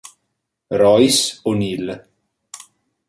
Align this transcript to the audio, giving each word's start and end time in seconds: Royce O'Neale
Royce 0.81 1.41
O'Neale 1.45 2.09